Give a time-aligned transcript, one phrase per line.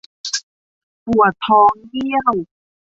[1.05, 2.33] ปวดท้องเยี่ยว